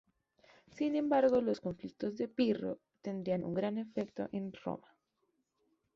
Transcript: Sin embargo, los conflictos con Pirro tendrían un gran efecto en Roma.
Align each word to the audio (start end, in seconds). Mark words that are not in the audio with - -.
Sin 0.71 0.95
embargo, 0.95 1.41
los 1.41 1.59
conflictos 1.61 2.15
con 2.17 2.27
Pirro 2.29 2.79
tendrían 3.03 3.43
un 3.43 3.53
gran 3.53 3.77
efecto 3.77 4.29
en 4.31 4.51
Roma. 4.51 4.95